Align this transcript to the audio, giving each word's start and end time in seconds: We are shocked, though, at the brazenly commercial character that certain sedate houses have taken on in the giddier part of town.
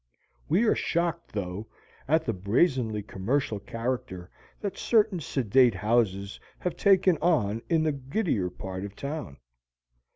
We 0.49 0.63
are 0.63 0.73
shocked, 0.73 1.31
though, 1.33 1.67
at 2.07 2.25
the 2.25 2.33
brazenly 2.33 3.03
commercial 3.03 3.59
character 3.59 4.31
that 4.59 4.75
certain 4.75 5.19
sedate 5.19 5.75
houses 5.75 6.39
have 6.57 6.75
taken 6.75 7.19
on 7.19 7.61
in 7.69 7.83
the 7.83 7.91
giddier 7.91 8.49
part 8.49 8.83
of 8.83 8.95
town. 8.95 9.37